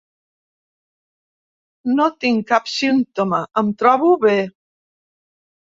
[1.99, 4.37] No tinc cap símptoma, em trobo bé.